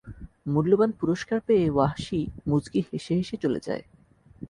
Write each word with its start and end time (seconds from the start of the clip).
মূল্যবান 0.45 0.91
পুরস্কার 0.91 1.39
পেয়ে 1.47 1.67
ওয়াহশী 1.71 2.21
মুচকি 2.47 2.79
হেসে 2.89 3.13
হেসে 3.15 3.35
চলে 3.37 3.59
যায়। 3.59 3.83